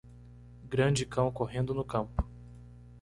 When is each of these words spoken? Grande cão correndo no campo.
Grande 0.67 1.05
cão 1.05 1.31
correndo 1.31 1.75
no 1.75 1.85
campo. 1.85 2.27